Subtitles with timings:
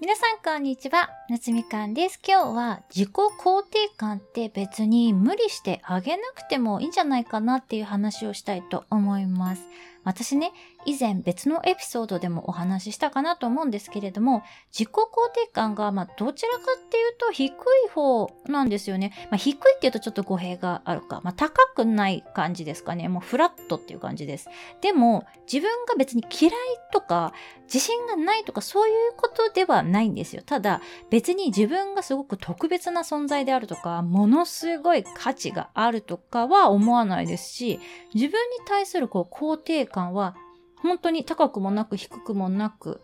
[0.00, 2.18] 皆さんこんにちは、夏みかんです。
[2.26, 9.62] 今日は自己肯定感って別に無理してあげなくてもいいんじゃないかなっていう話をしたいと思います。
[10.02, 10.52] 私ね、
[10.86, 14.42] 以前別のエピソードでもお話ししたかなと思うんですけれども、
[14.72, 15.04] 自己肯
[15.34, 17.54] 定感が、まあ、どちらかっていうと低い
[17.92, 19.12] 方なんですよね。
[19.30, 21.20] まあ、低いって言うとちょっと語弊があるか。
[21.22, 23.08] まあ、高くない感じですかね。
[23.08, 24.48] もうフラットっていう感じです。
[24.80, 26.54] でも、自分が別に嫌い
[26.92, 30.42] とか、自信がないとか、そういうことではないんですよ。
[30.44, 37.78] ただ、別別に自分がすごく特別な存在であるとか、ものすごい価値があるとかは思わないですし、
[38.14, 40.34] 自分に対するこう肯定感は
[40.76, 43.02] 本当に高くもなく低くもなく、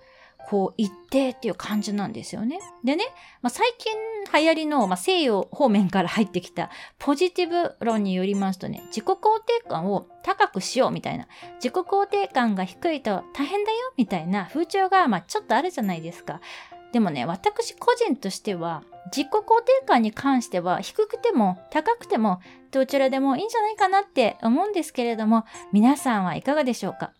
[0.49, 2.59] こう一定っていう感じなんですよね。
[2.85, 3.05] でね、
[3.43, 3.93] まあ、最近
[4.33, 16.41] 流行りの、まあ、西洋方面から入ってきたポジティブ論によりますとね、自己肯定感を高くしようみたいな、自己肯定感が低いと大変だよみたいな風潮が、まあ、ちょっとあるじゃないですか。
[16.97, 18.83] でもね、私個人としては、
[19.15, 27.13] 自己肯定感に関しては低くても高くてもどちらでもいいんじゃないかなって思うんですけれども、皆さんはいかがでしょうか？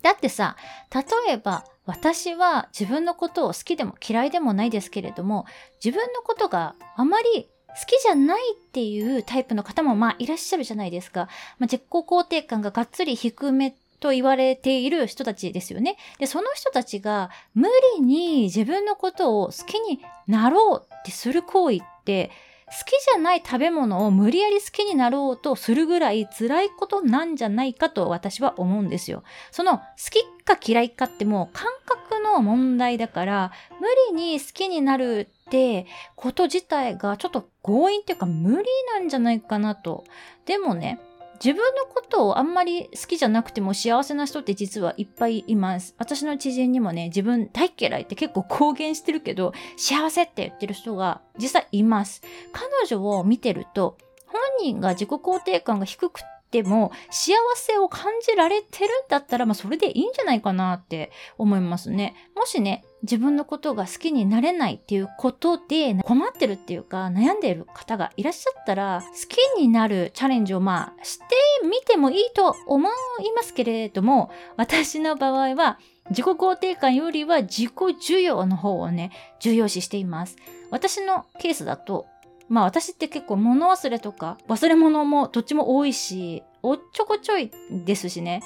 [0.00, 0.56] だってさ、
[0.94, 5.44] 例えば私は自分のことを好きでも嫌いでもないですけれども、
[5.84, 11.28] 自分のことがあまり好きじゃないっていうタイプの方もまあいらっしゃるじゃないですか。
[11.58, 15.96] まあ、自己肯定感ががっつり低めと言われている人たちですよね。
[16.18, 22.30] で、その人たちが無理に自分のことを好きになろうってする行為って、
[22.66, 29.22] 好きじゃない食べ物を無理やり好きになろうとするぐらい辛いことなんじゃないかと私は思うんですよ。
[29.52, 35.86] その好きか嫌いかってもう感覚の問題だから、無理に好きになるって
[36.16, 40.04] こと自体がちょっと強引っていうか無理なんじゃないかなと。
[40.44, 40.98] でもね、
[41.42, 45.94] 自分のことをあんまり好きじゃなくても幸せな人って実はいっぱいいます。
[45.98, 52.22] 私の知人にもね、自分大嫌いって結構公言してるけど、幸せって言ってる人が実際います。
[52.52, 53.96] 彼女を見てると、
[54.26, 56.20] 本人が自己肯定感が低く
[56.56, 62.14] ても幸せを感じられてるんだったら、まあそれでいいんじゃないかなって思いますね。
[62.34, 71.24] もしね、自分のことが好きになれないっていうことで困ってるっていうか悩んでいる方がいらっしゃったら好きになるチャレンジをまあして
[71.62, 72.92] みてもいいと思い
[73.36, 75.78] ますけれども私の場合は
[76.10, 80.36] 自己肯定感よりは自己需要の方をね重要視しています。
[80.70, 82.06] 私のケースだと
[82.48, 88.42] まあ私って結構物忘れとか忘れ物もどっちも多いしおっちょこちょいですしね。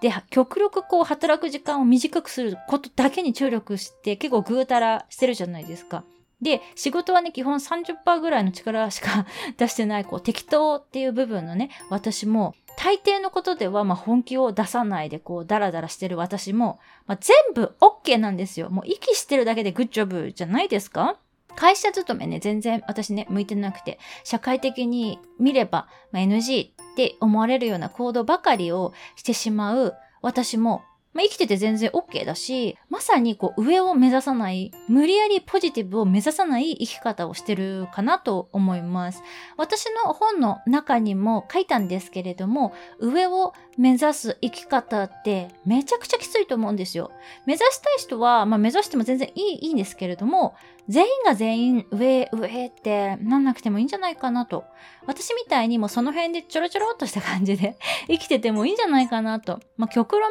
[0.00, 6.04] で、極力こう働く時間を短くすることだけに注力して結構ぐうたらしてるじゃないですか。
[6.40, 9.26] で、仕事はね、基本30%ぐらいの力しか
[9.58, 18.70] 出してない、こう、適当っていう部分のね、私も、大抵のことでは、まあ、本気を出さないで、こう、ダラダラしてる私も、まあ、全部 OK なんですよ。
[18.70, 21.18] もう、息してるだけでグッジョブじゃないですか？
[21.56, 39.22] 会社勤めね、全然私ね、向いてなくて、社会的に見れば、まあ、NG って思われるような行動ばかりをしてしまう私もまあ、生きてて全然 OK だし、まさにこう上を目指さない、無理やりポジティブを目指さない生き方をしてるかなと思います。
[39.56, 47.10] 私の本の中にも書いたんですけれども、上を目指す生き方ってめちゃくちゃきついと思うんですよ。
[47.44, 50.54] 目指したい人は、まあ、目指しても全然いいいいんですけれども、
[50.88, 54.64] 全員が全員上上ってなんなくてもいいんじゃないかなと。
[55.06, 57.76] 私みたいにもその辺でちょろちょろっとした感じで
[58.10, 59.60] 生きててもいいんじゃないかなと。
[59.76, 60.30] まあ、極論、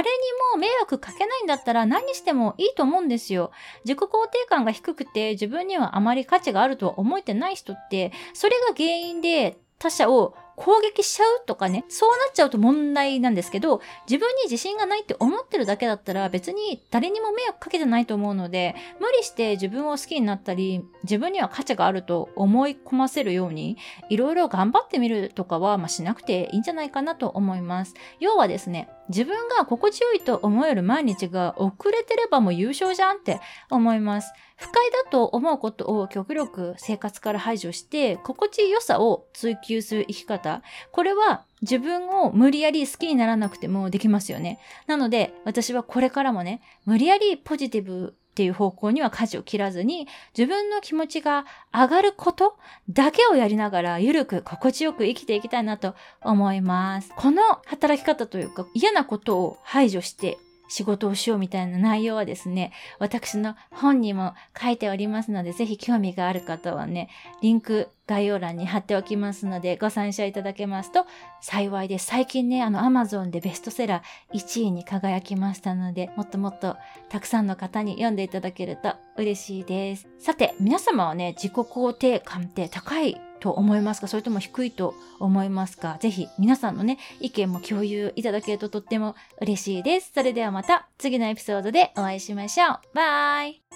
[0.00, 0.16] 誰に
[0.54, 3.50] も迷惑かけないんだったら何してもいいと思うんですよ。
[3.84, 23.78] 自己肯定感が低くて自分にはあまり価値があるとは思えてない人って、それが原因で他者を攻撃しちゃうとかね、そうなっちゃうと問題なんですけど、自分に自信がないって思ってるだけだったら別に誰にも迷惑かけてないと思うので、無理して自分を好きになったり、自分には価値があると思い込ませるように、
[24.10, 27.94] いろいろ頑張ってみるとかは、まあ、しなくていいんじゃないかなと思います。
[28.18, 33.40] 要はですね、自分が心地よいと思える毎日が遅れてればもう優勝じゃんって
[33.70, 34.32] 思います。
[34.60, 40.62] 不快だと思うことを極力生活から排除して、心地よさを追求する生き方。
[40.92, 44.60] これは自分を無理やり好きにならなくてもできますよね。
[44.86, 52.58] なので、私はこれからもね、無理やりポジティブっていう方向には舵を切らずに、自分の気持ちが上がること
[52.90, 57.10] だけをやりながら、ゆるく心地よく生きていきたいなと思います。
[57.16, 60.38] この働き方というか、嫌なことを排除して、
[60.70, 67.10] 仕事をしようみたいな内容はですね、私の本にも書いておりますので、ぜひ興味がある方はね、
[67.42, 71.06] リンク概要欄に貼っておきますので、ご参照いただけますと
[71.40, 72.06] 幸いです。
[72.06, 76.76] 最近ね、あの Amazon でベストセラー1位に輝きましたので、もっともっと
[77.08, 80.08] たくさんの方に読んでいただけると嬉しいです。
[80.18, 84.08] さて、皆様はね、自己肯定感って高いと思いますか？
[84.08, 85.96] それとも低いと思いますか？
[86.00, 90.12] ぜひ皆さんのね、意見も共有いただけるととっても嬉しいです。
[90.14, 92.78] それではまた次のエピソードでお会いしましょう。
[92.94, 93.69] バイ